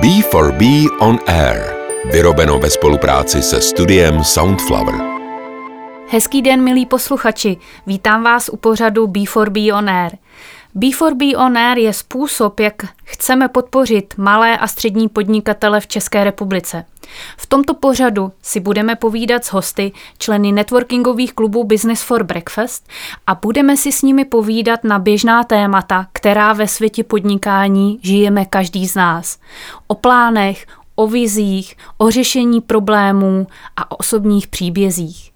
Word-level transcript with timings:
B4B 0.00 0.88
On 1.00 1.18
Air. 1.26 1.76
Vyrobeno 2.12 2.58
ve 2.58 2.70
spolupráci 2.70 3.42
se 3.42 3.60
studiem 3.60 4.24
Soundflower. 4.24 4.94
Hezký 6.08 6.42
den, 6.42 6.64
milí 6.64 6.86
posluchači. 6.86 7.56
Vítám 7.86 8.22
vás 8.22 8.48
u 8.48 8.56
pořadu 8.56 9.06
B4B 9.06 9.78
On 9.78 9.90
Air. 9.90 10.12
B4B 10.76 11.34
On 11.38 11.58
Air 11.58 11.78
je 11.78 11.92
způsob, 11.92 12.60
jak 12.60 12.74
chceme 13.04 13.48
podpořit 13.48 14.14
malé 14.16 14.58
a 14.58 14.66
střední 14.66 15.08
podnikatele 15.08 15.80
v 15.80 15.86
České 15.86 16.24
republice. 16.24 16.84
V 17.36 17.46
tomto 17.46 17.74
pořadu 17.74 18.32
si 18.42 18.60
budeme 18.60 18.96
povídat 18.96 19.44
s 19.44 19.52
hosty, 19.52 19.92
členy 20.18 20.52
networkingových 20.52 21.32
klubů 21.32 21.64
Business 21.64 22.02
for 22.02 22.24
Breakfast 22.24 22.88
a 23.26 23.34
budeme 23.34 23.76
si 23.76 23.92
s 23.92 24.02
nimi 24.02 24.24
povídat 24.24 24.84
na 24.84 24.98
běžná 24.98 25.44
témata, 25.44 26.06
která 26.12 26.52
ve 26.52 26.68
světě 26.68 27.04
podnikání 27.04 27.98
žijeme 28.02 28.44
každý 28.44 28.88
z 28.88 28.94
nás. 28.94 29.38
O 29.86 29.94
plánech, 29.94 30.66
o 30.94 31.06
vizích, 31.06 31.76
o 31.98 32.10
řešení 32.10 32.60
problémů 32.60 33.46
a 33.76 33.90
o 33.90 33.96
osobních 33.96 34.48
příbězích. 34.48 35.32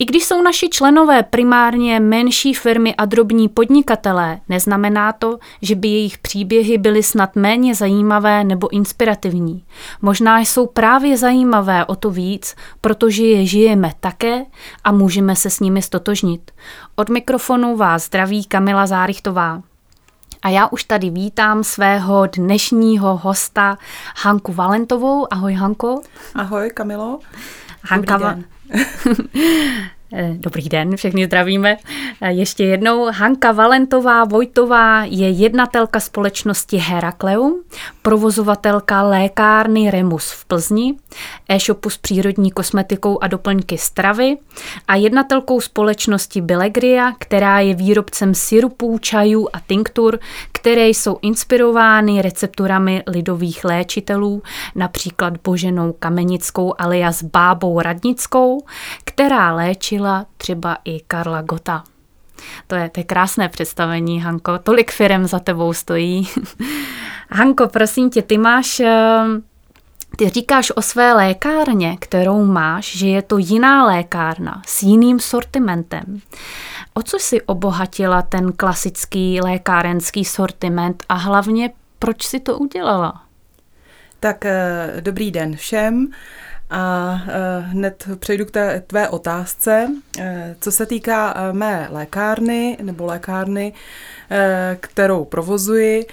I 0.00 0.04
když 0.04 0.24
jsou 0.24 0.42
naši 0.42 0.68
členové 0.68 1.22
primárně 1.22 2.00
menší 2.00 2.54
firmy 2.54 2.94
a 2.94 3.04
drobní 3.04 3.48
podnikatelé, 3.48 4.40
neznamená 4.48 5.12
to, 5.12 5.38
že 5.62 5.74
by 5.74 5.88
jejich 5.88 6.18
příběhy 6.18 6.78
byly 6.78 7.02
snad 7.02 7.36
méně 7.36 7.74
zajímavé 7.74 8.44
nebo 8.44 8.72
inspirativní. 8.72 9.64
Možná 10.02 10.38
jsou 10.38 10.66
právě 10.66 11.16
zajímavé 11.16 11.84
o 11.84 11.94
to 11.96 12.10
víc, 12.10 12.54
protože 12.80 13.24
je 13.24 13.46
žijeme 13.46 13.92
také 14.00 14.44
a 14.84 14.92
můžeme 14.92 15.36
se 15.36 15.50
s 15.50 15.60
nimi 15.60 15.82
stotožnit. 15.82 16.50
Od 16.96 17.08
mikrofonu 17.08 17.76
vás 17.76 18.06
zdraví 18.06 18.44
Kamila 18.44 18.86
Zárichtová. 18.86 19.62
A 20.42 20.48
já 20.48 20.68
už 20.68 20.84
tady 20.84 21.10
vítám 21.10 21.64
svého 21.64 22.26
dnešního 22.26 23.16
hosta 23.16 23.78
Hanku 24.16 24.52
Valentovou. 24.52 25.26
Ahoj 25.32 25.54
Hanko. 25.54 26.00
Ahoj 26.34 26.70
Kamilo. 26.70 27.18
Hanka, 27.82 28.18
Dobrý 28.18 28.34
den. 28.34 29.90
Eh, 30.12 30.34
dobrý 30.38 30.68
den, 30.68 30.96
všechny 30.96 31.26
zdravíme. 31.26 31.76
Eh, 32.20 32.32
ještě 32.32 32.64
jednou, 32.64 33.06
Hanka 33.12 33.52
Valentová 33.52 34.24
Vojtová 34.24 35.04
je 35.04 35.30
jednatelka 35.30 36.00
společnosti 36.00 36.76
Herakleum, 36.76 37.62
provozovatelka 38.02 39.02
lékárny 39.02 39.90
Remus 39.90 40.30
v 40.30 40.44
Plzni, 40.44 40.94
e-shopu 41.48 41.90
s 41.90 41.98
přírodní 41.98 42.50
kosmetikou 42.50 43.18
a 43.22 43.26
doplňky 43.26 43.78
stravy 43.78 44.36
a 44.88 44.96
jednatelkou 44.96 45.60
společnosti 45.60 46.40
Belegria, 46.40 47.12
která 47.18 47.60
je 47.60 47.74
výrobcem 47.74 48.34
syrupů, 48.34 48.98
čajů 48.98 49.48
a 49.52 49.60
tinktur, 49.60 50.18
které 50.52 50.88
jsou 50.88 51.18
inspirovány 51.22 52.22
recepturami 52.22 53.02
lidových 53.06 53.64
léčitelů, 53.64 54.42
například 54.74 55.36
Boženou 55.44 55.92
Kamenickou 55.92 56.74
alias 56.78 57.22
Bábou 57.22 57.80
Radnickou, 57.80 58.64
která 59.04 59.54
léčila 59.54 59.99
třeba 60.36 60.76
i 60.84 61.00
Karla 61.00 61.42
Gota. 61.42 61.84
To 62.66 62.74
je, 62.74 62.88
to 62.88 63.00
je 63.00 63.04
krásné 63.04 63.48
představení, 63.48 64.20
Hanko. 64.20 64.58
Tolik 64.58 64.90
firem 64.90 65.26
za 65.26 65.38
tebou 65.38 65.72
stojí. 65.72 66.28
Hanko, 67.30 67.68
prosím 67.68 68.10
tě, 68.10 68.22
ty 68.22 68.38
máš 68.38 68.80
eh, 68.80 69.24
ty 70.16 70.28
říkáš 70.28 70.72
o 70.76 70.82
své 70.82 71.12
lékárně, 71.12 71.96
kterou 72.00 72.44
máš, 72.44 72.96
že 72.96 73.08
je 73.08 73.22
to 73.22 73.38
jiná 73.38 73.86
lékárna 73.86 74.62
s 74.66 74.82
jiným 74.82 75.20
sortimentem. 75.20 76.20
O 76.94 77.02
co 77.02 77.18
si 77.18 77.42
obohatila 77.42 78.22
ten 78.22 78.52
klasický 78.52 79.40
lékárenský 79.40 80.24
sortiment 80.24 81.04
a 81.08 81.14
hlavně 81.14 81.70
proč 81.98 82.26
si 82.26 82.40
to 82.40 82.58
udělala? 82.58 83.22
Tak 84.20 84.44
eh, 84.44 84.96
dobrý 85.00 85.30
den 85.30 85.56
všem. 85.56 86.08
A 86.70 87.14
eh, 87.26 87.60
hned 87.60 88.08
přejdu 88.18 88.44
k 88.44 88.50
té 88.50 88.82
tvé 88.86 89.08
otázce. 89.08 89.88
Eh, 90.18 90.56
co 90.60 90.72
se 90.72 90.86
týká 90.86 91.34
mé 91.52 91.88
lékárny 91.90 92.78
nebo 92.82 93.06
lékárny, 93.06 93.72
kterou 94.80 95.24
provozuji, 95.24 96.06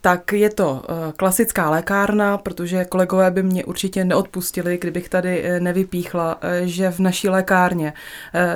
tak 0.00 0.32
je 0.32 0.50
to 0.50 0.82
klasická 1.16 1.70
lékárna, 1.70 2.38
protože 2.38 2.84
kolegové 2.84 3.30
by 3.30 3.42
mě 3.42 3.64
určitě 3.64 4.04
neodpustili, 4.04 4.78
kdybych 4.78 5.08
tady 5.08 5.60
nevypíchla, 5.60 6.40
že 6.64 6.90
v 6.90 6.98
naší 6.98 7.28
lékárně 7.28 7.92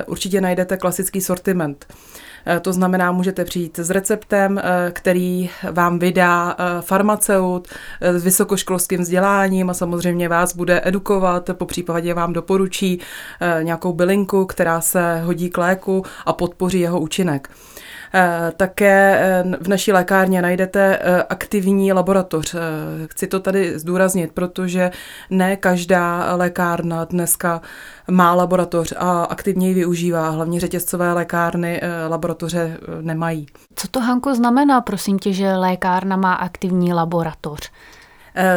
určitě 0.07 0.41
najdete 0.41 0.77
klasický 0.77 1.21
sortiment. 1.21 1.87
Eh, 2.47 2.61
to 2.61 2.73
znamená, 2.73 3.13
můžete 3.13 3.45
přijít 3.45 3.79
s 3.79 3.91
receptem, 3.91 4.59
eh, 4.59 4.91
který 4.93 5.51
vám 5.73 5.99
vydá 5.99 6.57
eh, 6.59 6.65
farmaceut 6.81 7.69
s 8.01 8.25
vysokoškolským 8.25 9.01
vzděláním 9.01 9.71
a 9.71 9.75
samozřejmě 9.75 10.29
vás 10.29 10.57
bude 10.57 10.81
edukovat, 10.85 11.00
po 11.53 11.67
případě 11.67 12.15
vám 12.15 12.33
doporučí 12.33 13.01
nějakou 13.63 13.93
bylinku, 13.93 14.47
která 14.47 14.81
se 14.81 15.21
hodí 15.21 15.51
k 15.51 15.59
léku 15.59 16.03
a 16.27 16.33
podpoří 16.33 16.81
jeho 16.81 17.01
účinek. 17.01 17.51
Eh, 18.15 18.53
také 18.57 19.19
eh, 19.21 19.45
v 19.61 19.69
naší 19.69 19.93
lékárně 19.93 20.43
najdete 20.43 20.99
eh, 21.01 21.23
aktivní 21.23 21.93
laboratoř. 21.93 22.55
Chci 23.07 23.27
to 23.27 23.41
tady 23.41 23.79
zdůraznit, 23.79 24.33
protože 24.33 24.91
ne 25.31 25.57
každá 25.57 26.35
lékárna 26.37 27.05
dneska 27.05 27.61
má 28.11 28.35
laboratoř 28.35 28.93
a 28.97 29.25
aktivně 29.25 29.69
ji 29.69 29.75
využívá. 29.75 30.31
Hlavně 30.31 30.61
řetězcové 30.61 31.13
lékárny 31.13 31.81
laboratoře 32.09 32.79
nemají. 33.01 33.47
Co 33.75 33.89
to, 33.89 34.01
Hanko, 34.01 34.35
znamená, 34.35 34.81
prosím 34.81 35.19
tě, 35.19 35.33
že 35.33 35.57
lékárna 35.57 36.17
má 36.17 36.35
aktivní 36.35 36.93
laboratoř? 36.93 37.71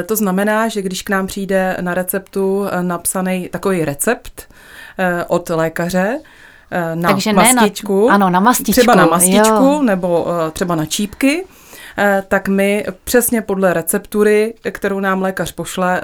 To 0.06 0.16
znamená, 0.16 0.67
že 0.67 0.81
když 0.81 1.01
k 1.01 1.09
nám 1.09 1.28
přijde 1.28 1.78
na 1.81 1.94
receptu 1.94 2.66
napsaný 2.81 3.50
takový 3.51 3.85
recept 3.85 4.53
od 5.28 5.50
lékaře, 5.50 6.19
Eh, 6.73 6.95
na 6.95 7.09
Takže 7.09 7.34
mastičku. 7.34 8.01
Ne 8.01 8.07
na, 8.07 8.16
ano, 8.16 8.29
na 8.29 8.39
mastičku. 8.39 8.72
Třeba 8.72 8.95
na 8.95 9.06
mastičku 9.06 9.63
jo. 9.63 9.81
nebo 9.84 10.28
eh, 10.28 10.51
třeba 10.51 10.75
na 10.75 10.85
čípky 10.85 11.45
eh, 11.97 12.23
tak 12.28 12.47
my 12.47 12.85
přesně 13.03 13.41
podle 13.41 13.73
receptury, 13.73 14.53
kterou 14.72 15.00
nám 15.00 15.22
lékař 15.22 15.51
pošle, 15.51 16.01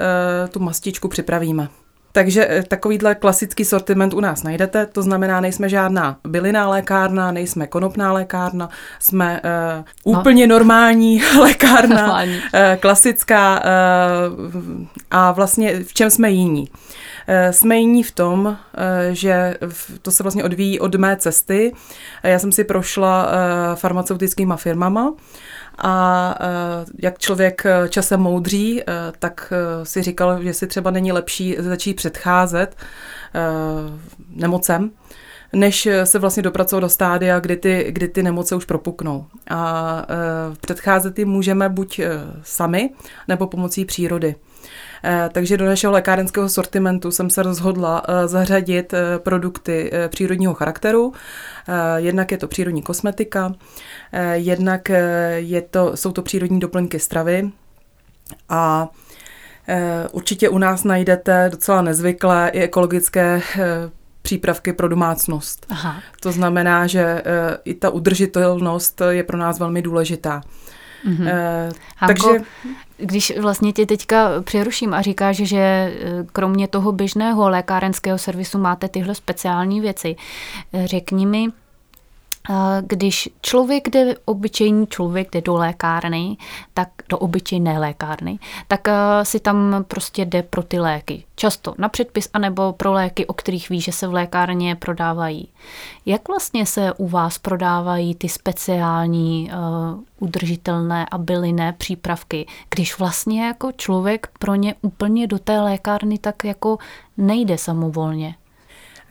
tu 0.50 0.60
mastičku 0.60 1.08
připravíme. 1.08 1.68
Takže 2.12 2.64
takovýhle 2.68 3.14
klasický 3.14 3.64
sortiment 3.64 4.14
u 4.14 4.20
nás 4.20 4.42
najdete, 4.42 4.86
to 4.86 5.02
znamená, 5.02 5.40
nejsme 5.40 5.68
žádná 5.68 6.16
bylinná 6.26 6.68
lékárna, 6.68 7.32
nejsme 7.32 7.66
konopná 7.66 8.12
lékárna, 8.12 8.68
jsme 8.98 9.40
uh, 10.04 10.18
úplně 10.18 10.46
no. 10.46 10.58
normální 10.58 11.22
lékárna, 11.40 11.96
normální. 11.96 12.36
Uh, 12.36 12.40
klasická 12.80 13.62
uh, 13.64 14.86
a 15.10 15.32
vlastně 15.32 15.84
v 15.84 15.94
čem 15.94 16.10
jsme 16.10 16.30
jiní. 16.30 16.68
Eh, 17.32 17.52
jsme 17.52 17.76
jiní 17.76 18.02
v 18.02 18.10
tom, 18.10 18.56
eh, 18.74 19.14
že 19.14 19.54
to 20.02 20.10
se 20.10 20.22
vlastně 20.22 20.44
odvíjí 20.44 20.80
od 20.80 20.94
mé 20.94 21.16
cesty. 21.16 21.72
Já 22.22 22.38
jsem 22.38 22.52
si 22.52 22.64
prošla 22.64 23.28
eh, 23.30 23.76
farmaceutickými 23.76 24.54
firmama 24.56 25.14
a 25.82 26.34
jak 27.02 27.18
člověk 27.18 27.66
časem 27.88 28.20
moudří, 28.20 28.82
tak 29.18 29.52
si 29.82 30.02
říkal, 30.02 30.42
že 30.42 30.54
si 30.54 30.66
třeba 30.66 30.90
není 30.90 31.12
lepší 31.12 31.56
začít 31.58 31.99
předcházet 32.00 32.76
nemocem, 34.28 34.90
než 35.52 35.88
se 36.04 36.18
vlastně 36.18 36.42
dopracovat 36.42 36.80
do 36.80 36.88
stádia, 36.88 37.40
kdy 37.40 37.56
ty, 37.56 37.86
kdy 37.90 38.08
ty 38.08 38.22
nemoce 38.22 38.56
už 38.56 38.64
propuknou. 38.64 39.26
A 39.50 40.06
předcházet 40.60 41.18
jim 41.18 41.28
můžeme 41.28 41.68
buď 41.68 42.00
sami, 42.42 42.90
nebo 43.28 43.46
pomocí 43.46 43.84
přírody. 43.84 44.34
Eh, 45.04 45.28
takže 45.32 45.56
do 45.56 45.66
našeho 45.66 45.92
lékárenského 45.92 46.48
sortimentu 46.48 47.10
jsem 47.10 47.30
se 47.30 47.42
rozhodla 47.42 48.02
eh, 48.08 48.28
zařadit 48.28 48.94
eh, 48.94 49.18
produkty 49.18 49.90
přírodního 50.08 50.54
charakteru. 50.54 51.12
Jednak 51.96 52.30
je 52.32 52.38
to 52.38 52.48
přírodní 52.48 52.82
kosmetika, 52.82 53.54
jednak 54.32 54.88
je 55.36 55.62
to, 55.62 55.96
jsou 55.96 56.12
to 56.12 56.22
přírodní 56.22 56.60
doplňky 56.60 56.98
stravy 56.98 57.50
a 58.48 58.88
Určitě 60.12 60.48
u 60.48 60.58
nás 60.58 60.84
najdete 60.84 61.48
docela 61.52 61.82
nezvyklé 61.82 62.50
i 62.54 62.60
ekologické 62.60 63.42
přípravky 64.22 64.72
pro 64.72 64.88
domácnost. 64.88 65.66
Aha. 65.70 65.96
To 66.20 66.32
znamená, 66.32 66.86
že 66.86 67.22
i 67.64 67.74
ta 67.74 67.90
udržitelnost 67.90 69.02
je 69.10 69.22
pro 69.22 69.36
nás 69.36 69.58
velmi 69.58 69.82
důležitá. 69.82 70.42
Mm-hmm. 71.06 71.30
Hanko, 71.96 72.28
takže 72.28 72.44
když 72.96 73.38
vlastně 73.38 73.72
tě 73.72 73.86
teďka 73.86 74.42
přeruším 74.42 74.94
a 74.94 75.02
říkáš, 75.02 75.36
že 75.36 75.58
eh, 75.58 75.92
kromě 76.32 76.68
toho 76.68 76.92
běžného 76.92 77.48
lékárenského 77.50 78.18
servisu 78.18 78.58
máte 78.58 78.88
tyhle 78.88 79.14
speciální 79.14 79.80
věci, 79.80 80.16
řekni 80.84 81.26
mi, 81.26 81.46
když 82.80 83.28
člověk 83.40 83.88
jde, 83.88 84.14
obyčejný 84.24 84.86
člověk 84.86 85.28
jde 85.32 85.40
do 85.40 85.54
lékárny, 85.54 86.36
tak 86.74 86.88
do 87.08 87.18
obyčejné 87.18 87.78
lékárny, 87.78 88.38
tak 88.68 88.88
si 89.22 89.40
tam 89.40 89.84
prostě 89.88 90.24
jde 90.24 90.42
pro 90.42 90.62
ty 90.62 90.80
léky. 90.80 91.24
Často 91.36 91.74
na 91.78 91.88
předpis, 91.88 92.28
anebo 92.32 92.72
pro 92.72 92.92
léky, 92.92 93.26
o 93.26 93.32
kterých 93.32 93.68
ví, 93.68 93.80
že 93.80 93.92
se 93.92 94.06
v 94.06 94.12
lékárně 94.12 94.76
prodávají. 94.76 95.48
Jak 96.06 96.28
vlastně 96.28 96.66
se 96.66 96.92
u 96.92 97.08
vás 97.08 97.38
prodávají 97.38 98.14
ty 98.14 98.28
speciální 98.28 99.50
uh, 99.52 100.00
udržitelné 100.18 101.06
a 101.10 101.18
bylinné 101.18 101.72
přípravky, 101.72 102.46
když 102.70 102.98
vlastně 102.98 103.46
jako 103.46 103.72
člověk 103.72 104.28
pro 104.38 104.54
ně 104.54 104.74
úplně 104.82 105.26
do 105.26 105.38
té 105.38 105.60
lékárny 105.60 106.18
tak 106.18 106.44
jako 106.44 106.78
nejde 107.16 107.58
samovolně? 107.58 108.34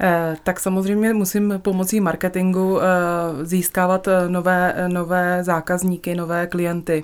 Eh, 0.02 0.38
tak 0.44 0.60
samozřejmě 0.60 1.14
musím 1.14 1.54
pomocí 1.58 2.00
marketingu 2.00 2.80
eh, 2.82 2.86
získávat 3.46 4.08
eh, 4.08 4.30
nové, 4.30 4.76
nové 4.88 5.44
zákazníky, 5.44 6.16
nové 6.16 6.48
klienty. 6.48 7.04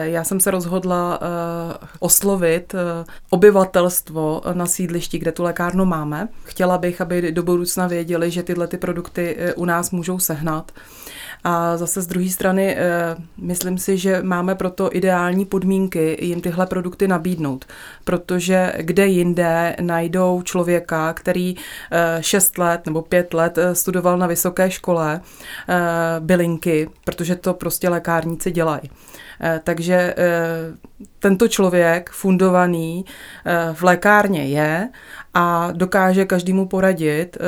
Já 0.00 0.24
jsem 0.24 0.40
se 0.40 0.50
rozhodla 0.50 1.20
oslovit 1.98 2.74
obyvatelstvo 3.30 4.42
na 4.52 4.66
sídlišti, 4.66 5.18
kde 5.18 5.32
tu 5.32 5.42
lékárnu 5.42 5.84
máme. 5.84 6.28
Chtěla 6.44 6.78
bych, 6.78 7.00
aby 7.00 7.32
do 7.32 7.42
budoucna 7.42 7.86
věděli, 7.86 8.30
že 8.30 8.42
tyhle 8.42 8.66
ty 8.66 8.76
produkty 8.76 9.36
u 9.56 9.64
nás 9.64 9.90
můžou 9.90 10.18
sehnat. 10.18 10.72
A 11.44 11.76
zase 11.76 12.02
z 12.02 12.06
druhé 12.06 12.28
strany, 12.28 12.76
eh, 12.76 13.16
myslím 13.38 13.78
si, 13.78 13.98
že 13.98 14.22
máme 14.22 14.54
proto 14.54 14.96
ideální 14.96 15.44
podmínky 15.44 16.18
jim 16.20 16.40
tyhle 16.40 16.66
produkty 16.66 17.08
nabídnout, 17.08 17.64
protože 18.04 18.72
kde 18.78 19.06
jinde 19.06 19.76
najdou 19.80 20.42
člověka, 20.42 21.12
který 21.12 21.56
6 22.20 22.58
eh, 22.58 22.62
let 22.62 22.86
nebo 22.86 23.02
5 23.02 23.34
let 23.34 23.58
eh, 23.58 23.74
studoval 23.74 24.18
na 24.18 24.26
vysoké 24.26 24.70
škole 24.70 25.20
bylinky, 26.20 26.90
protože 27.04 27.36
to 27.36 27.54
prostě 27.54 27.88
lékárníci 27.88 28.50
dělají. 28.50 28.90
Takže 29.64 30.14
tento 31.18 31.48
člověk 31.48 32.10
fundovaný 32.10 33.04
v 33.72 33.82
lékárně 33.82 34.46
je 34.46 34.88
a 35.34 35.68
dokáže 35.72 36.24
každému 36.24 36.66
poradit, 36.66 37.38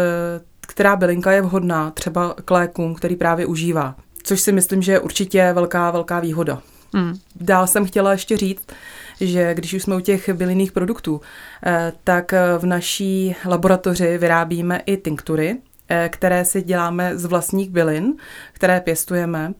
která 0.66 0.96
bylinka 0.96 1.32
je 1.32 1.42
vhodná 1.42 1.90
třeba 1.90 2.34
k 2.44 2.50
lékům, 2.50 2.94
který 2.94 3.16
právě 3.16 3.46
užívá. 3.46 3.94
Což 4.22 4.40
si 4.40 4.52
myslím, 4.52 4.82
že 4.82 4.92
je 4.92 5.00
určitě 5.00 5.52
velká, 5.52 5.90
velká 5.90 6.20
výhoda. 6.20 6.62
Hmm. 6.94 7.18
Dál 7.40 7.66
jsem 7.66 7.86
chtěla 7.86 8.12
ještě 8.12 8.36
říct, 8.36 8.66
že 9.20 9.54
když 9.54 9.74
už 9.74 9.82
jsme 9.82 9.96
u 9.96 10.00
těch 10.00 10.28
bylinných 10.28 10.72
produktů, 10.72 11.20
eh, 11.66 11.92
tak 12.04 12.32
v 12.58 12.66
naší 12.66 13.36
laboratoři 13.46 14.18
vyrábíme 14.18 14.82
i 14.86 14.96
tinktury, 14.96 15.56
které 16.08 16.44
si 16.44 16.62
děláme 16.62 17.16
z 17.18 17.24
vlastních 17.24 17.70
bylin, 17.70 18.14
které 18.52 18.80
pěstujeme. 18.80 19.52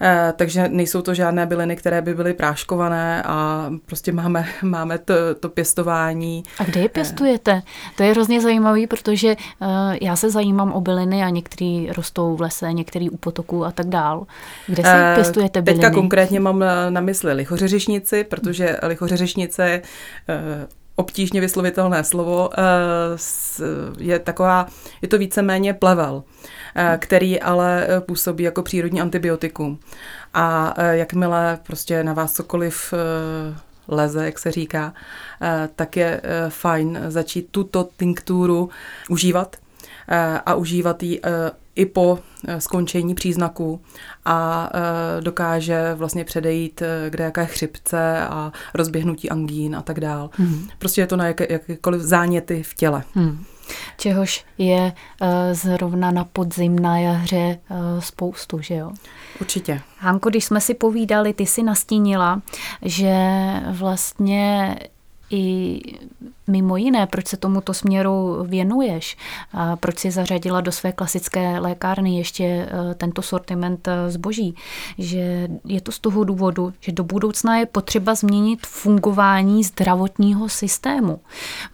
Eh, 0.00 0.32
takže 0.36 0.68
nejsou 0.68 1.02
to 1.02 1.14
žádné 1.14 1.46
byliny, 1.46 1.76
které 1.76 2.02
by 2.02 2.14
byly 2.14 2.34
práškované 2.34 3.22
a 3.22 3.70
prostě 3.86 4.12
máme, 4.12 4.46
máme 4.62 4.98
to, 4.98 5.14
to 5.40 5.48
pěstování. 5.48 6.42
A 6.58 6.64
kde 6.64 6.80
je 6.80 6.88
pěstujete? 6.88 7.62
To 7.96 8.02
je 8.02 8.10
hrozně 8.10 8.40
zajímavý, 8.40 8.86
protože 8.86 9.36
já 10.00 10.16
se 10.16 10.30
zajímám 10.30 10.72
o 10.72 10.80
byliny 10.80 11.22
a 11.22 11.28
některý 11.28 11.90
rostou 11.90 12.36
v 12.36 12.40
lese, 12.40 12.72
některý 12.72 13.10
u 13.10 13.16
potoku 13.16 13.64
a 13.64 13.72
tak 13.72 13.86
dál. 13.86 14.26
Kde 14.66 14.82
se 14.82 15.08
uh, 15.10 15.14
pěstujete 15.14 15.62
byliny? 15.62 15.82
Teďka 15.82 15.94
konkrétně 15.94 16.40
mám 16.40 16.64
na 16.88 17.00
mysli 17.00 17.32
lichořeřešnici, 17.32 18.24
protože 18.24 18.76
lichořeřešnice 18.82 19.82
obtížně 20.98 21.40
vyslovitelné 21.40 22.04
slovo, 22.04 22.50
je 23.98 24.18
taková, 24.18 24.66
je 25.02 25.08
to 25.08 25.18
víceméně 25.18 25.74
plevel. 25.74 26.22
Eh, 26.74 26.98
který 27.00 27.40
ale 27.40 27.86
eh, 27.88 28.00
působí 28.00 28.44
jako 28.44 28.62
přírodní 28.62 29.00
antibiotikum. 29.00 29.78
A 30.34 30.74
eh, 30.76 30.96
jakmile 30.96 31.58
prostě 31.62 32.04
na 32.04 32.12
vás 32.12 32.32
cokoliv 32.32 32.94
leze, 33.88 34.24
jak 34.24 34.38
se 34.38 34.50
říká, 34.50 34.94
tak 35.76 35.96
je 35.96 36.20
fajn 36.48 36.98
začít 37.08 37.48
tuto 37.50 37.88
tinkturu 37.96 38.70
užívat 39.08 39.56
a 40.46 40.54
užívat 40.54 41.02
ji 41.02 41.20
i 41.78 41.86
po 41.86 42.18
skončení 42.58 43.14
příznaků 43.14 43.80
a 44.24 44.70
dokáže 45.20 45.94
vlastně 45.94 46.24
předejít 46.24 46.82
kde 47.08 47.24
jaké 47.24 47.46
chřipce 47.46 48.26
a 48.26 48.52
rozběhnutí 48.74 49.30
angín 49.30 49.76
a 49.76 49.82
tak 49.82 50.00
dál. 50.00 50.30
Hmm. 50.32 50.68
Prostě 50.78 51.00
je 51.00 51.06
to 51.06 51.16
na 51.16 51.26
jaké, 51.26 51.46
jakékoliv 51.52 52.00
záněty 52.00 52.62
v 52.62 52.74
těle. 52.74 53.02
Hmm 53.14 53.44
čehož 53.96 54.44
je 54.58 54.92
eh, 55.20 55.54
zrovna 55.54 56.10
na 56.10 56.24
podzim, 56.24 56.78
na 56.78 56.98
jaře 56.98 57.36
eh, 57.70 57.76
spoustu, 58.00 58.60
že 58.60 58.74
jo? 58.74 58.90
Určitě. 59.40 59.80
Hanko, 59.98 60.30
když 60.30 60.44
jsme 60.44 60.60
si 60.60 60.74
povídali, 60.74 61.32
ty 61.32 61.46
si 61.46 61.62
nastínila, 61.62 62.42
že 62.82 63.14
vlastně 63.70 64.76
i 65.30 65.80
mimo 66.46 66.76
jiné, 66.76 67.06
proč 67.06 67.26
se 67.26 67.36
tomuto 67.36 67.74
směru 67.74 68.44
věnuješ, 68.48 69.16
a 69.52 69.76
proč 69.76 69.98
si 69.98 70.10
zařadila 70.10 70.60
do 70.60 70.72
své 70.72 70.92
klasické 70.92 71.58
lékárny 71.58 72.18
ještě 72.18 72.44
e, 72.44 72.94
tento 72.94 73.22
sortiment 73.22 73.88
e, 73.88 74.10
zboží, 74.10 74.54
že 74.98 75.48
je 75.64 75.80
to 75.80 75.92
z 75.92 75.98
toho 75.98 76.24
důvodu, 76.24 76.72
že 76.80 76.92
do 76.92 77.04
budoucna 77.04 77.56
je 77.56 77.66
potřeba 77.66 78.14
změnit 78.14 78.66
fungování 78.66 79.64
zdravotního 79.64 80.48
systému. 80.48 81.20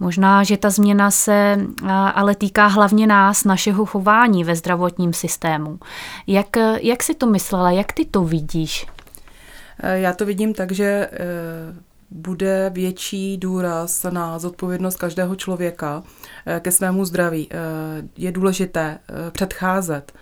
Možná, 0.01 0.45
že 0.45 0.57
ta 0.57 0.71
změna 0.71 1.11
se 1.11 1.67
ale 2.15 2.35
týká 2.35 2.67
hlavně 2.67 3.07
nás, 3.07 3.45
našeho 3.45 3.87
chování 3.87 4.45
ve 4.45 4.57
zdravotním 4.57 5.13
systému. 5.13 5.79
Jak, 6.27 6.57
jak 6.81 7.03
si 7.03 7.15
to 7.15 7.27
myslela, 7.27 7.71
jak 7.71 7.93
ty 7.93 8.05
to 8.05 8.25
vidíš? 8.25 8.87
E, 9.83 9.99
já 9.99 10.13
to 10.13 10.27
vidím 10.27 10.55
tak, 10.55 10.73
že 10.73 11.09
bude 12.15 12.71
větší 12.75 13.37
důraz 13.37 14.07
na 14.11 14.39
zodpovědnost 14.39 14.97
každého 14.97 15.37
člověka 15.37 16.03
eh, 16.47 16.61
ke 16.61 16.73
svému 16.73 17.05
zdraví. 17.05 17.49
Eh, 17.51 17.57
je 18.17 18.33
důležité 18.33 18.99
eh, 19.09 19.31
předcházet 19.31 20.13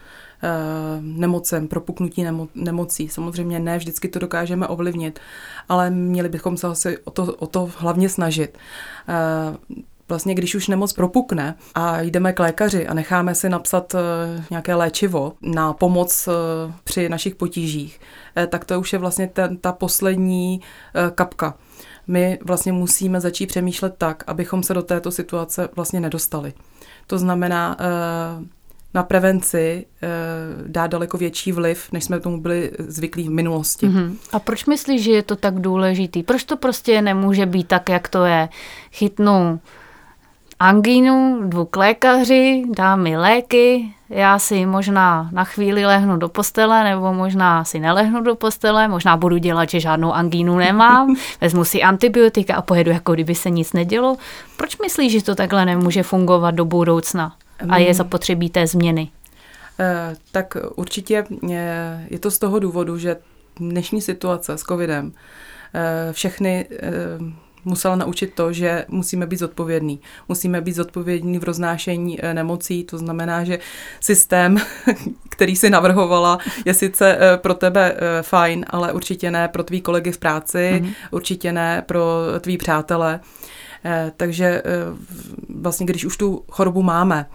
nemocem, 1.01 1.69
propuknutí 1.69 2.25
nemo- 2.25 2.49
nemocí. 2.55 3.09
Samozřejmě 3.09 3.59
ne 3.59 3.79
vždycky 3.79 4.09
to 4.09 4.19
dokážeme 4.19 4.69
ovlivnit, 4.69 5.21
ale 5.69 5.91
měli 5.91 6.29
bychom 6.29 6.57
se 6.57 6.67
asi 6.67 6.99
o 6.99 7.11
to, 7.11 7.35
o 7.35 7.47
to 7.47 7.71
hlavně 7.77 8.09
snažit. 8.09 8.59
Vlastně, 10.13 10.35
když 10.35 10.55
už 10.55 10.69
nemoc 10.69 10.93
propukne 10.93 11.55
a 11.75 12.01
jdeme 12.01 12.33
k 12.33 12.39
lékaři 12.39 12.87
a 12.87 12.95
necháme 12.95 13.35
si 13.35 13.49
napsat 13.49 13.95
nějaké 14.51 14.75
léčivo 14.75 15.33
na 15.43 15.73
pomoc 15.73 16.29
při 16.85 17.09
našich 17.09 17.35
potížích, 17.35 18.01
tak 18.49 18.65
to 18.65 18.81
už 18.81 18.93
je 18.93 18.99
vlastně 18.99 19.27
ten, 19.29 19.57
ta 19.57 19.73
poslední 19.73 20.61
kapka 21.15 21.55
my 22.07 22.39
vlastně 22.45 22.73
musíme 22.73 23.21
začít 23.21 23.47
přemýšlet 23.47 23.95
tak, 23.99 24.25
abychom 24.27 24.63
se 24.63 24.75
do 24.75 24.83
této 24.83 25.11
situace 25.11 25.69
vlastně 25.77 26.01
nedostali. 26.01 26.53
To 27.07 27.19
znamená, 27.19 27.77
eh, 27.81 28.45
na 28.95 29.03
prevenci 29.03 29.87
eh, 30.03 30.09
dá 30.67 30.87
daleko 30.87 31.19
větší 31.19 31.53
vliv, 31.53 31.93
než 31.93 32.05
jsme 32.05 32.21
tomu 32.21 32.41
byli 32.41 32.71
zvyklí 32.79 33.29
v 33.29 33.31
minulosti. 33.31 33.89
Mm-hmm. 33.89 34.17
A 34.33 34.39
proč 34.39 34.67
myslíš, 34.67 35.03
že 35.03 35.13
je 35.13 35.23
to 35.23 35.37
tak 35.37 35.61
důležitý? 35.61 36.23
Proč 36.23 36.45
to 36.45 36.57
prostě 36.57 37.03
nemůže 37.03 37.47
být 37.47 37.69
tak, 37.69 37.89
jak 37.89 38.09
to 38.09 38.25
je? 38.25 38.49
Chytnu 38.93 39.61
angínu, 40.63 41.41
jdu 41.45 41.65
k 41.65 41.77
lékaři, 41.77 42.65
dá 42.77 42.97
mi 42.97 43.17
léky, 43.17 43.95
já 44.09 44.39
si 44.39 44.67
možná 44.67 45.29
na 45.33 45.45
chvíli 45.45 45.87
lehnu 45.87 46.17
do 46.17 46.29
postele, 46.29 46.85
nebo 46.85 47.13
možná 47.13 47.65
si 47.65 47.81
nelehnu 47.81 48.21
do 48.21 48.37
postele, 48.37 48.89
možná 48.89 49.17
budu 49.17 49.37
dělat, 49.37 49.71
že 49.71 49.81
žádnou 49.81 50.13
angínu 50.13 50.57
nemám, 50.57 51.15
vezmu 51.41 51.65
si 51.65 51.83
antibiotika 51.83 52.55
a 52.55 52.63
pojedu, 52.63 52.91
jako 52.91 53.13
kdyby 53.13 53.35
se 53.35 53.51
nic 53.51 53.73
nedělo. 53.73 54.17
Proč 54.57 54.79
myslíš, 54.79 55.13
že 55.13 55.23
to 55.23 55.35
takhle 55.35 55.65
nemůže 55.65 56.03
fungovat 56.03 56.51
do 56.51 56.65
budoucna 56.65 57.37
a 57.69 57.79
je 57.79 57.95
zapotřebí 57.95 58.51
té 58.51 58.67
změny? 58.67 59.11
Eh, 59.81 60.15
tak 60.33 60.57
určitě 60.75 61.25
eh, 61.51 62.07
je 62.11 62.19
to 62.19 62.31
z 62.31 62.39
toho 62.39 62.59
důvodu, 62.59 62.99
že 62.99 63.17
dnešní 63.57 64.03
situace 64.03 64.59
s 64.59 64.63
covidem 64.63 65.13
eh, 65.75 66.13
všechny 66.13 66.67
musela 67.65 67.97
naučit 67.97 68.35
to, 68.35 68.53
že 68.53 68.85
musíme 68.89 69.27
být 69.27 69.39
zodpovědní. 69.39 70.01
Musíme 70.29 70.61
být 70.61 70.73
zodpovědní 70.73 71.39
v 71.39 71.45
roznášení 71.45 72.25
eh, 72.25 72.35
nemocí, 72.35 72.85
to 72.85 72.99
znamená, 72.99 73.45
že 73.45 73.59
systém, 74.01 74.57
který 75.29 75.57
si 75.57 75.71
navrhovala, 75.71 76.39
je 76.65 76.75
sice 76.75 77.19
eh, 77.21 77.37
pro 77.37 77.55
tebe 77.55 77.95
eh, 77.97 78.23
fajn, 78.23 78.65
ale 78.71 78.93
určitě 78.93 79.31
ne 79.31 79.49
pro 79.49 79.65
tvý 79.65 79.81
kolegy 79.81 80.13
v 80.13 80.19
práci, 80.19 80.81
mm-hmm. 80.83 80.95
určitě 81.11 81.53
ne 81.53 81.83
pro 81.87 82.03
tvý 82.41 82.59
přátele. 82.59 83.21
Takže 84.17 84.63
vlastně, 85.49 85.87
když 85.87 86.05
už 86.05 86.17
tu 86.17 86.45
chorobu 86.51 86.83
máme, 86.83 87.27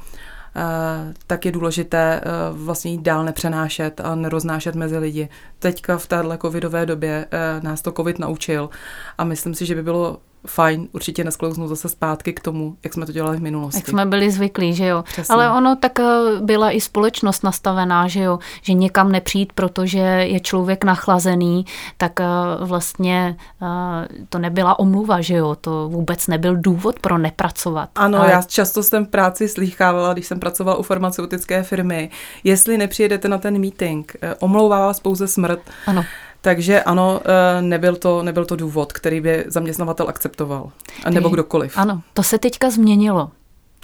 tak 1.28 1.46
je 1.46 1.52
důležité 1.52 2.22
vlastně 2.52 2.92
jít 2.92 3.02
dál 3.02 3.26
nepřenášet 3.26 4.02
a 4.04 4.16
neroznášet 4.16 4.76
mezi 4.76 4.98
lidi. 4.98 5.30
Teďka 5.60 5.98
v 5.98 6.08
téhle 6.08 6.38
covidové 6.38 6.86
době 6.86 7.26
nás 7.62 7.82
to 7.82 7.92
covid 7.92 8.20
naučil 8.20 8.70
a 9.18 9.24
myslím 9.24 9.56
si, 9.56 9.66
že 9.66 9.76
by 9.76 9.84
bylo 9.84 10.18
fajn 10.48 10.88
určitě 10.92 11.24
nesklouznout 11.24 11.70
zase 11.70 11.89
zpátky 11.89 12.34
k 12.34 12.39
tomu, 12.39 12.77
jak 12.84 12.94
jsme 12.94 13.06
to 13.06 13.12
dělali 13.12 13.38
v 13.38 13.42
minulosti. 13.42 13.80
Jak 13.80 13.88
jsme 13.88 14.06
byli 14.06 14.32
zvyklí, 14.32 14.74
že 14.74 14.86
jo. 14.86 15.04
Přesně. 15.04 15.36
Ale 15.36 15.51
ono 15.51 15.75
tak 15.75 16.00
eh, 16.00 16.06
byla 16.42 16.72
i 16.72 16.82
společnost 16.82 17.44
nastavená, 17.44 18.08
že 18.08 18.20
jo, 18.20 18.39
že 18.62 18.74
někam 18.74 19.12
nepřijít, 19.12 19.54
protože 19.54 20.00
je 20.00 20.39
člověk 20.39 20.84
nachlazený, 20.84 21.66
tak 21.98 22.20
eh, 22.20 22.25
vlastně 22.60 23.38
eh, 23.62 24.08
to 24.30 24.39
nebyla 24.39 24.80
omluva, 24.80 25.22
že 25.22 25.36
jo, 25.36 25.56
to 25.62 25.89
vůbec 25.89 26.27
nebyl 26.27 26.56
důvod 26.56 27.00
pro 27.00 27.18
nepracovat. 27.18 27.89
Ano, 27.96 28.20
Ale... 28.20 28.32
já 28.32 28.42
často 28.42 28.84
jsem 28.84 29.06
v 29.06 29.10
práci 29.10 29.48
slýchávala, 29.48 30.13
když 30.13 30.27
jsem 30.27 30.39
pracovala 30.39 30.77
u 30.77 30.84
farmaceutické 30.84 31.63
firmy, 31.63 32.10
jestli 32.44 32.77
nepřijedete 32.77 33.27
na 33.27 33.38
ten 33.38 33.60
meeting, 33.60 34.16
omlouvá 34.39 34.80
vás 34.80 35.00
pouze 35.00 35.27
smrt. 35.27 35.60
Ano. 35.88 36.04
Takže 36.48 36.84
ano, 36.84 37.22
eh, 37.25 37.62
nebyl 37.62 37.96
to, 37.96 38.24
nebyl 38.24 38.46
to 38.46 38.56
důvod, 38.56 38.94
který 38.94 39.22
by 39.22 39.46
zaměstnavatel 39.48 40.10
akceptoval. 40.10 40.72
Nebo 41.10 41.30
kdokoliv. 41.30 41.77
Ano, 41.77 42.01
to 42.13 42.24
se 42.24 42.38
teďka 42.38 42.70
změnilo. 42.70 43.32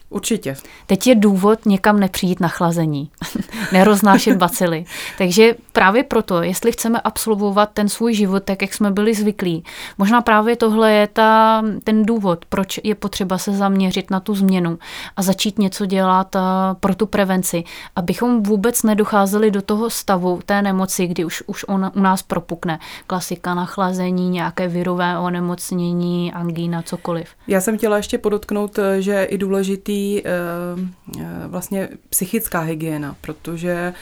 Určitě. 0.10 0.56
Teď 0.86 1.08
je 1.08 1.16
důvod 1.16 1.66
někam 1.66 2.00
nepřijít 2.00 2.40
na 2.40 2.48
chlazení, 2.48 3.12
neroznášet 3.72 4.38
bacily. 4.38 4.86
Takže 5.18 5.56
právě 5.74 6.04
proto, 6.04 6.42
jestli 6.42 6.72
chceme 6.72 7.02
absolvovat 7.02 7.70
ten 7.74 7.90
svůj 7.90 8.14
život 8.14 8.44
tak, 8.44 8.62
jak 8.62 8.74
jsme 8.74 8.92
byli 8.92 9.14
zvyklí, 9.14 9.64
možná 9.98 10.22
právě 10.22 10.56
tohle 10.56 10.92
je 10.92 11.08
ta, 11.08 11.64
ten 11.84 12.06
důvod, 12.06 12.46
proč 12.46 12.80
je 12.84 12.96
potřeba 12.96 13.38
se 13.38 13.52
zaměřit 13.52 14.12
na 14.12 14.20
tu 14.20 14.36
změnu 14.36 14.80
a 15.18 15.22
začít 15.22 15.60
něco 15.60 15.86
dělat 15.86 16.36
pro 16.80 16.96
tu 16.96 17.06
prevenci, 17.06 17.64
abychom 17.96 18.44
vůbec 18.44 18.84
nedocházeli 18.84 19.52
do 19.52 19.62
toho 19.62 19.90
stavu 19.90 20.40
té 20.46 20.62
nemoci, 20.62 21.08
kdy 21.08 21.26
už, 21.26 21.44
už 21.48 21.66
on, 21.68 21.92
u 21.96 22.00
nás 22.00 22.24
propukne. 22.24 22.80
Klasika 23.08 23.54
nachlazení, 23.54 24.30
nějaké 24.30 24.68
virové 24.68 25.20
onemocnění, 25.20 26.34
angína, 26.34 26.82
cokoliv. 26.82 27.28
Já 27.48 27.62
jsem 27.62 27.78
chtěla 27.78 27.98
ještě 27.98 28.18
podotknout, 28.18 28.80
že 29.00 29.12
je 29.12 29.26
i 29.26 29.38
důležitý 29.38 30.22
Eh, 30.34 31.22
eh, 31.22 31.48
vlastně 31.48 31.90
psychická 32.10 32.60
hygiena, 32.60 33.16
protože 33.22 33.94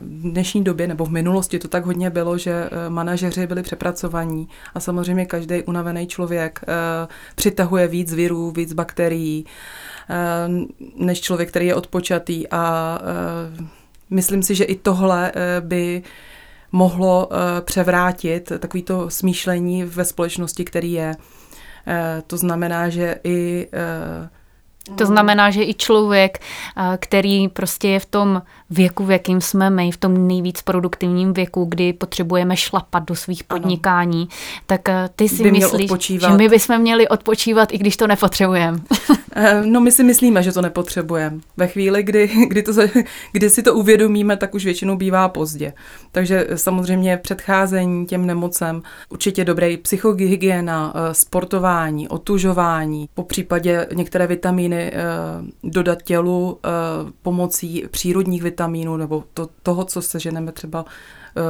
v 0.00 0.22
dnešní 0.22 0.64
době 0.64 0.88
nebo 0.88 1.04
v 1.04 1.10
minulosti 1.10 1.58
to 1.58 1.68
tak 1.68 1.86
hodně 1.86 2.10
bylo, 2.10 2.38
že 2.38 2.70
manažeři 2.88 3.46
byli 3.46 3.62
přepracovaní 3.62 4.48
a 4.74 4.80
samozřejmě 4.80 5.26
každý 5.26 5.62
unavený 5.62 6.06
člověk 6.06 6.60
přitahuje 7.34 7.88
víc 7.88 8.14
virů, 8.14 8.50
víc 8.50 8.72
bakterií 8.72 9.46
než 10.96 11.20
člověk, 11.20 11.48
který 11.48 11.66
je 11.66 11.74
odpočatý 11.74 12.48
a 12.50 12.98
myslím 14.10 14.42
si, 14.42 14.54
že 14.54 14.64
i 14.64 14.76
tohle 14.76 15.32
by 15.60 16.02
mohlo 16.72 17.28
převrátit 17.60 18.52
takovýto 18.58 19.10
smýšlení 19.10 19.84
ve 19.84 20.04
společnosti, 20.04 20.64
který 20.64 20.92
je. 20.92 21.16
To 22.26 22.36
znamená, 22.36 22.88
že 22.88 23.20
i 23.24 23.68
to 24.96 25.06
znamená, 25.06 25.50
že 25.50 25.64
i 25.64 25.74
člověk, 25.74 26.38
který 26.98 27.48
prostě 27.48 27.88
je 27.88 28.00
v 28.00 28.06
tom 28.06 28.42
věku, 28.70 29.04
v 29.04 29.10
jakým 29.10 29.40
jsme 29.40 29.70
my, 29.70 29.92
v 29.92 29.96
tom 29.96 30.28
nejvíc 30.28 30.62
produktivním 30.62 31.32
věku, 31.32 31.64
kdy 31.64 31.92
potřebujeme 31.92 32.56
šlapat 32.56 33.04
do 33.04 33.14
svých 33.14 33.44
podnikání, 33.44 34.20
ano. 34.20 34.28
tak 34.66 34.80
ty 35.16 35.28
si 35.28 35.42
By 35.42 35.52
myslíš, 35.52 35.90
že 36.20 36.28
my 36.28 36.48
bychom 36.48 36.78
měli 36.78 37.08
odpočívat, 37.08 37.72
i 37.72 37.78
když 37.78 37.96
to 37.96 38.06
nepotřebujeme. 38.06 38.78
Eh, 39.40 39.62
no 39.64 39.80
my 39.80 39.92
si 39.92 40.04
myslíme, 40.04 40.42
že 40.42 40.52
to 40.52 40.62
nepotřebujeme. 40.62 41.38
Ve 41.56 41.66
chvíli, 41.66 42.02
kdy, 42.02 42.30
kdy, 42.48 42.62
to, 42.62 42.72
kdy 43.32 43.50
si 43.50 43.62
to 43.62 43.74
uvědomíme, 43.74 44.36
tak 44.36 44.54
už 44.54 44.64
většinou 44.64 44.96
bývá 44.96 45.28
pozdě. 45.28 45.72
Takže 46.12 46.46
samozřejmě 46.54 47.16
předcházení 47.16 48.06
těm 48.06 48.26
nemocem, 48.26 48.82
určitě 49.08 49.44
dobrý 49.44 49.76
psychohygiena, 49.76 50.92
eh, 50.94 51.14
sportování, 51.14 52.08
otužování, 52.08 53.08
po 53.14 53.22
případě 53.22 53.86
některé 53.94 54.26
vitamíny 54.26 54.77
eh, 54.78 54.92
dodat 55.64 56.02
tělu 56.02 56.58
pomocí 57.22 57.84
přírodních 57.90 58.42
vitamínů 58.42 58.96
nebo 58.96 59.24
to, 59.34 59.48
toho, 59.62 59.84
co 59.84 60.02
seženeme 60.02 60.52
třeba 60.52 60.84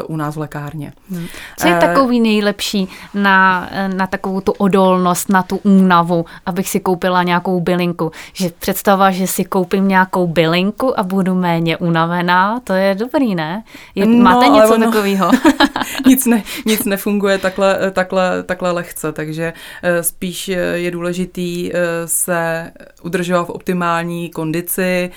u 0.06 0.16
nás 0.16 0.36
v 0.36 0.38
lékárně. 0.38 0.92
Hmm. 1.10 1.26
Co 1.56 1.68
je 1.68 1.76
eh, 1.76 1.80
takový 1.80 2.20
nejlepší 2.20 2.88
na, 3.14 3.70
na 3.96 4.06
takovou 4.06 4.40
tu 4.40 4.52
odolnost, 4.52 5.28
na 5.28 5.42
tu 5.42 5.56
únavu, 5.56 6.24
abych 6.46 6.68
si 6.68 6.80
koupila 6.80 7.22
nějakou 7.22 7.60
bylinku? 7.60 8.10
Že 8.32 8.50
představa, 8.58 9.10
že 9.10 9.26
si 9.26 9.44
koupím 9.44 9.88
nějakou 9.88 10.26
bylinku 10.26 11.00
a 11.00 11.02
budu 11.02 11.34
méně 11.34 11.76
unavená, 11.76 12.60
to 12.60 12.72
je 12.72 12.94
dobrý, 12.94 13.34
ne? 13.34 13.64
Je, 13.94 14.06
no, 14.06 14.22
máte 14.22 14.48
něco 14.48 14.74
ono, 14.74 14.86
takového? 14.86 15.30
nic, 16.06 16.26
ne, 16.26 16.42
nic 16.66 16.84
nefunguje 16.84 17.38
takhle, 17.38 17.90
takhle, 17.90 18.42
takhle 18.42 18.70
lehce, 18.70 19.12
takže 19.12 19.52
eh, 19.82 20.02
spíš 20.02 20.48
je 20.74 20.90
důležitý 20.90 21.70
eh, 21.72 21.78
se 22.06 22.70
udržovat 23.08 23.44
v 23.44 23.50
optimální 23.50 24.30
kondici, 24.30 25.10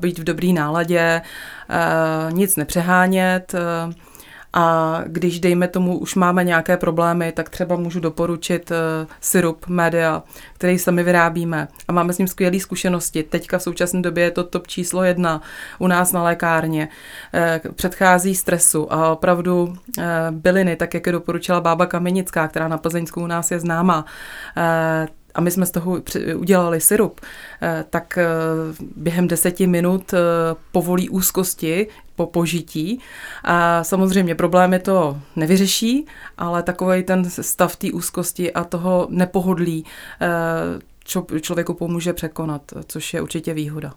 být 0.00 0.18
v 0.18 0.24
dobrý 0.24 0.52
náladě, 0.52 1.22
Eh, 1.70 2.32
nic 2.32 2.56
nepřehánět. 2.56 3.54
Eh, 3.54 3.94
a 4.52 5.00
když, 5.06 5.40
dejme 5.40 5.68
tomu, 5.68 5.98
už 5.98 6.14
máme 6.14 6.44
nějaké 6.44 6.76
problémy, 6.76 7.32
tak 7.32 7.48
třeba 7.48 7.76
můžu 7.76 8.00
doporučit 8.00 8.70
uh, 8.70 8.76
syrup 9.20 9.66
Media, 9.66 10.22
který 10.54 10.78
sami 10.78 11.02
vyrábíme 11.02 11.68
a 11.88 11.92
máme 11.92 12.12
s 12.12 12.18
ním 12.18 12.28
skvělé 12.28 12.60
zkušenosti. 12.60 13.22
Teďka 13.22 13.58
v 13.58 13.62
současné 13.62 14.02
době 14.02 14.24
je 14.24 14.30
to 14.30 14.44
top 14.44 14.66
číslo 14.66 15.02
jedna 15.04 15.40
u 15.78 15.86
nás 15.86 16.12
na 16.12 16.22
lékárně. 16.22 16.88
Uh, 17.64 17.72
předchází 17.74 18.34
stresu 18.34 18.92
a 18.92 19.12
opravdu 19.12 19.62
uh, 19.62 19.74
byliny, 20.30 20.76
tak 20.76 20.94
jak 20.94 21.06
je 21.06 21.12
doporučila 21.12 21.60
bába 21.60 21.86
Kamenická, 21.86 22.48
která 22.48 22.68
na 22.68 22.78
Plzeňsku 22.78 23.22
u 23.22 23.26
nás 23.26 23.50
je 23.50 23.60
známá, 23.60 24.04
a 25.38 25.40
my 25.40 25.50
jsme 25.50 25.66
z 25.66 25.70
toho 25.70 26.02
udělali 26.36 26.80
syrup, 26.80 27.20
eh, 27.62 27.84
tak 27.90 28.18
eh, 28.18 28.26
během 28.96 29.28
deseti 29.28 29.66
minut 29.66 30.14
eh, 30.14 30.18
povolí 30.72 31.08
úzkosti 31.08 31.86
po 32.16 32.26
požití. 32.26 33.00
A 33.44 33.84
samozřejmě 33.84 34.34
problémy 34.34 34.78
to 34.78 35.18
nevyřeší, 35.36 36.06
ale 36.38 36.62
takový 36.62 37.02
ten 37.02 37.30
stav 37.30 37.76
té 37.76 37.92
úzkosti 37.92 38.52
a 38.52 38.64
toho 38.64 39.06
nepohodlí 39.10 39.84
člověku 41.40 41.74
pomůže 41.74 42.12
překonat, 42.12 42.62
což 42.86 43.14
je 43.14 43.22
určitě 43.22 43.54
výhoda. 43.54 43.92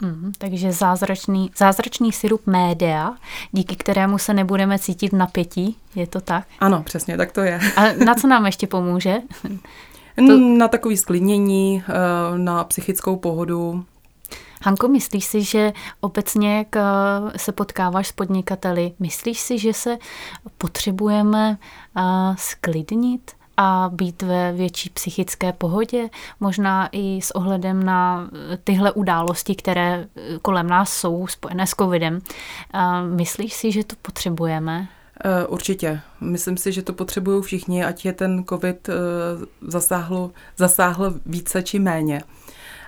Mm, 0.00 0.32
takže 0.38 0.72
zázračný, 0.72 1.50
zázračný 1.56 2.12
sirup 2.12 2.46
média, 2.46 3.14
díky 3.52 3.76
kterému 3.76 4.18
se 4.18 4.34
nebudeme 4.34 4.78
cítit 4.78 5.12
napětí, 5.12 5.76
je 5.94 6.06
to 6.06 6.20
tak? 6.20 6.46
Ano, 6.60 6.82
přesně, 6.82 7.16
tak 7.16 7.32
to 7.32 7.40
je. 7.40 7.60
A 7.76 7.92
na 8.04 8.14
co 8.14 8.26
nám 8.26 8.46
ještě 8.46 8.66
pomůže? 8.66 9.14
To... 10.16 10.38
Na 10.38 10.68
takové 10.68 10.96
sklidnění, 10.96 11.84
eh, 11.88 12.38
na 12.38 12.64
psychickou 12.64 13.16
pohodu. 13.16 13.84
Hanko, 14.64 14.88
myslíš 14.88 15.24
si, 15.24 15.42
že 15.42 15.72
obecně, 16.00 16.58
jak 16.58 16.76
eh, 16.76 16.82
se 17.36 17.52
potkáváš 17.52 18.08
s 18.08 18.12
podnikateli, 18.12 18.92
myslíš 18.98 19.40
si, 19.40 19.58
že 19.58 19.72
se 19.72 19.98
potřebujeme 20.58 21.58
eh, 21.96 22.02
sklidnit? 22.38 23.30
a 23.56 23.90
být 23.92 24.22
ve 24.22 24.52
větší 24.52 24.90
psychické 24.90 25.52
pohodě, 25.52 26.10
možná 26.40 26.88
i 26.92 27.20
s 27.22 27.30
ohledem 27.30 27.82
na 27.82 28.28
tyhle 28.64 28.92
události, 28.92 29.54
které 29.54 30.08
kolem 30.42 30.66
nás 30.66 30.92
jsou 30.92 31.26
spojené 31.26 31.66
s 31.66 31.70
covidem. 31.70 32.20
Myslíš 33.16 33.54
si, 33.54 33.72
že 33.72 33.84
to 33.84 33.96
potřebujeme? 34.02 34.88
Eh, 35.24 35.46
určitě. 35.46 36.00
Myslím 36.20 36.56
si, 36.56 36.72
že 36.72 36.82
to 36.82 36.92
potřebují 36.92 37.42
všichni, 37.42 37.84
ať 37.84 38.04
je 38.04 38.12
ten 38.12 38.44
COVID 38.48 38.88
eh, 38.88 38.92
zasáhl, 39.60 40.30
zasáhl 40.56 41.14
více 41.26 41.62
či 41.62 41.78
méně. 41.78 42.22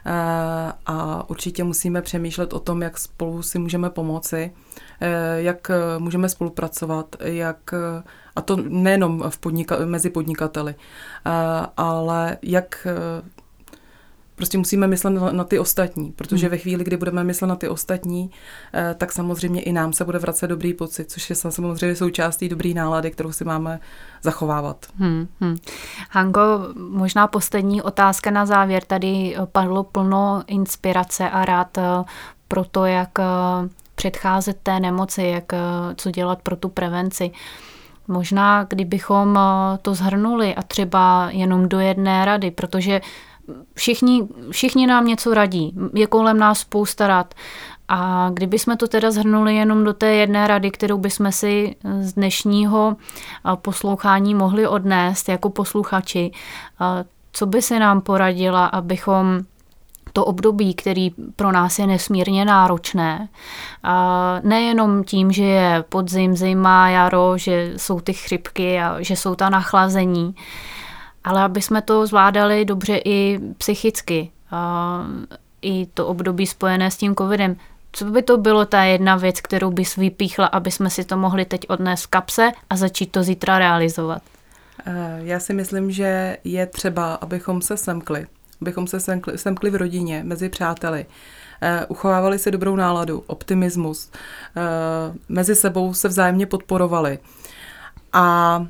Eh, 0.06 0.72
a 0.86 1.30
určitě 1.30 1.64
musíme 1.64 2.02
přemýšlet 2.02 2.52
o 2.52 2.60
tom, 2.60 2.82
jak 2.82 2.98
spolu 2.98 3.42
si 3.42 3.58
můžeme 3.58 3.90
pomoci, 3.90 4.52
jak 5.36 5.70
můžeme 5.98 6.28
spolupracovat, 6.28 7.16
jak, 7.20 7.74
a 8.36 8.40
to 8.40 8.56
nejenom 8.56 9.24
v 9.28 9.38
podnika, 9.38 9.76
mezi 9.84 10.10
podnikateli, 10.10 10.74
ale 11.76 12.38
jak 12.42 12.86
Prostě 14.36 14.58
musíme 14.58 14.86
myslet 14.86 15.10
na, 15.10 15.32
na 15.32 15.44
ty 15.44 15.58
ostatní, 15.58 16.12
protože 16.12 16.46
hmm. 16.46 16.50
ve 16.50 16.58
chvíli, 16.58 16.84
kdy 16.84 16.96
budeme 16.96 17.24
myslet 17.24 17.48
na 17.48 17.56
ty 17.56 17.68
ostatní, 17.68 18.30
eh, 18.74 18.94
tak 18.98 19.12
samozřejmě 19.12 19.62
i 19.62 19.72
nám 19.72 19.92
se 19.92 20.04
bude 20.04 20.18
vracet 20.18 20.46
dobrý 20.46 20.74
pocit, 20.74 21.10
což 21.10 21.30
je 21.30 21.36
samozřejmě 21.36 21.96
součástí 21.96 22.48
dobrý 22.48 22.74
nálady, 22.74 23.10
kterou 23.10 23.32
si 23.32 23.44
máme 23.44 23.80
zachovávat. 24.22 24.86
Hmm, 24.96 25.28
hmm. 25.40 25.56
Hanko, 26.10 26.40
možná 26.76 27.26
poslední 27.26 27.82
otázka 27.82 28.30
na 28.30 28.46
závěr. 28.46 28.82
Tady 28.84 29.36
padlo 29.52 29.84
plno 29.84 30.42
inspirace 30.46 31.30
a 31.30 31.44
rád 31.44 31.78
eh, 31.78 31.82
pro 32.48 32.64
to, 32.64 32.84
jak 32.84 33.18
eh, 33.18 33.24
předcházet 33.94 34.56
té 34.62 34.80
nemoci, 34.80 35.22
jak 35.22 35.52
co 35.96 36.10
dělat 36.10 36.42
pro 36.42 36.56
tu 36.56 36.68
prevenci. 36.68 37.30
Možná, 38.08 38.64
kdybychom 38.64 39.38
to 39.82 39.94
zhrnuli 39.94 40.54
a 40.54 40.62
třeba 40.62 41.28
jenom 41.32 41.68
do 41.68 41.80
jedné 41.80 42.24
rady, 42.24 42.50
protože 42.50 43.00
Všichni, 43.74 44.28
všichni 44.50 44.86
nám 44.86 45.06
něco 45.06 45.34
radí, 45.34 45.74
je 45.94 46.06
kolem 46.06 46.38
nás 46.38 46.58
spousta 46.58 47.06
rad, 47.06 47.34
A 47.88 48.30
kdybychom 48.32 48.76
to 48.76 48.88
teda 48.88 49.10
zhrnuli 49.10 49.54
jenom 49.56 49.84
do 49.84 49.92
té 49.92 50.14
jedné 50.14 50.46
rady, 50.46 50.70
kterou 50.70 50.98
bychom 50.98 51.32
si 51.32 51.76
z 52.00 52.12
dnešního 52.12 52.96
poslouchání 53.56 54.34
mohli 54.34 54.66
odnést 54.66 55.28
jako 55.28 55.50
posluchači, 55.50 56.30
co 57.32 57.46
by 57.46 57.62
se 57.62 57.78
nám 57.78 58.00
poradila, 58.00 58.66
abychom 58.66 59.40
to 60.12 60.24
období, 60.24 60.74
který 60.74 61.10
pro 61.36 61.52
nás 61.52 61.78
je 61.78 61.86
nesmírně 61.86 62.44
náročné. 62.44 63.28
Nejenom 64.42 65.04
tím, 65.04 65.32
že 65.32 65.44
je 65.44 65.84
podzim, 65.88 66.36
zima, 66.36 66.88
jaro, 66.88 67.38
že 67.38 67.72
jsou 67.76 68.00
ty 68.00 68.12
chřipky 68.12 68.80
a 68.80 68.96
že 69.02 69.16
jsou 69.16 69.34
ta 69.34 69.48
nachlazení, 69.48 70.34
ale 71.24 71.42
aby 71.42 71.62
jsme 71.62 71.82
to 71.82 72.06
zvládali 72.06 72.64
dobře 72.64 73.00
i 73.04 73.40
psychicky. 73.58 74.30
A 74.50 75.04
I 75.62 75.86
to 75.86 76.06
období 76.06 76.46
spojené 76.46 76.90
s 76.90 76.96
tím 76.96 77.14
covidem. 77.14 77.56
Co 77.92 78.04
by 78.04 78.22
to 78.22 78.36
bylo 78.36 78.64
ta 78.64 78.82
jedna 78.82 79.16
věc, 79.16 79.40
kterou 79.40 79.70
bys 79.70 79.96
vypíchla, 79.96 80.46
aby 80.46 80.70
jsme 80.70 80.90
si 80.90 81.04
to 81.04 81.16
mohli 81.16 81.44
teď 81.44 81.60
odnést 81.68 82.02
v 82.02 82.06
kapse 82.06 82.52
a 82.70 82.76
začít 82.76 83.06
to 83.06 83.22
zítra 83.22 83.58
realizovat? 83.58 84.22
Eh, 84.86 85.18
já 85.22 85.40
si 85.40 85.54
myslím, 85.54 85.90
že 85.90 86.36
je 86.44 86.66
třeba, 86.66 87.14
abychom 87.14 87.62
se 87.62 87.76
semkli 87.76 88.26
abychom 88.64 88.86
se 88.86 89.00
semkli, 89.00 89.38
semkli 89.38 89.70
v 89.70 89.74
rodině, 89.74 90.22
mezi 90.24 90.48
přáteli, 90.48 91.06
eh, 91.62 91.86
uchovávali 91.86 92.38
si 92.38 92.50
dobrou 92.50 92.76
náladu, 92.76 93.24
optimismus, 93.26 94.10
eh, 94.56 94.60
mezi 95.28 95.54
sebou 95.54 95.94
se 95.94 96.08
vzájemně 96.08 96.46
podporovali. 96.46 97.18
A 98.12 98.66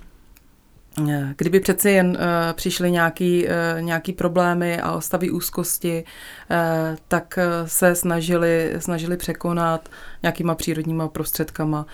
kdyby 1.37 1.61
přeci 1.61 1.91
jen 1.91 2.19
přišly 2.53 2.91
nějaký, 2.91 3.47
nějaký 3.81 4.13
problémy 4.13 4.81
a 4.81 5.01
stavy 5.01 5.31
úzkosti, 5.31 6.05
tak 7.09 7.39
se 7.67 7.95
snažili, 7.95 8.75
snažili 8.79 9.17
překonat 9.17 9.89
nějakýma 10.23 10.55
přírodníma 10.55 11.09
prostředkama. 11.09 11.87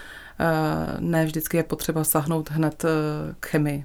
Ne 0.98 1.24
vždycky 1.24 1.56
je 1.56 1.62
potřeba 1.62 2.04
sahnout 2.04 2.50
hned 2.50 2.84
k 3.40 3.46
chemii. 3.46 3.84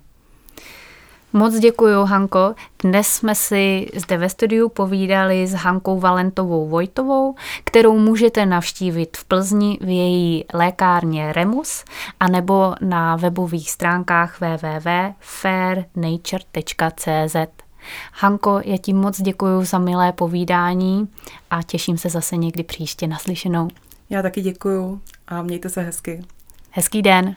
Moc 1.35 1.59
děkuji, 1.59 2.05
Hanko. 2.05 2.55
Dnes 2.83 3.07
jsme 3.07 3.35
si 3.35 3.87
zde 3.95 4.17
ve 4.17 4.29
studiu 4.29 4.69
povídali 4.69 5.47
s 5.47 5.53
Hankou 5.53 5.99
Valentovou 5.99 6.67
Vojtovou, 6.67 7.35
kterou 7.63 7.99
můžete 7.99 8.45
navštívit 8.45 9.17
v 9.17 9.25
Plzni 9.25 9.77
v 9.81 9.89
její 9.89 10.45
lékárně 10.53 11.33
Remus 11.33 11.83
anebo 12.19 12.75
na 12.81 13.15
webových 13.15 13.71
stránkách 13.71 14.41
www.fairnature.cz. 14.41 17.35
Hanko, 18.13 18.61
já 18.65 18.77
ti 18.77 18.93
moc 18.93 19.21
děkuji 19.21 19.65
za 19.65 19.79
milé 19.79 20.11
povídání 20.11 21.07
a 21.49 21.63
těším 21.63 21.97
se 21.97 22.09
zase 22.09 22.37
někdy 22.37 22.63
příště 22.63 23.07
naslyšenou. 23.07 23.67
Já 24.09 24.21
taky 24.21 24.41
děkuji 24.41 24.99
a 25.27 25.41
mějte 25.41 25.69
se 25.69 25.81
hezky. 25.81 26.21
Hezký 26.71 27.01
den. 27.01 27.35